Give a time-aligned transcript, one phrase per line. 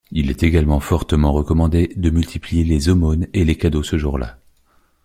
[0.09, 4.39] Il est également fortement recommandé de multiplier les aumônes et les cadeaux ce jour-là.